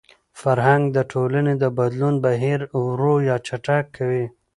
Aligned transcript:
فرهنګ 0.41 0.83
د 0.95 0.97
ټولني 1.11 1.53
د 1.63 1.65
بدلون 1.77 2.15
بهیر 2.25 2.59
ورو 2.83 3.13
يا 3.29 3.35
چټک 3.47 3.85
کوي. 3.97 4.25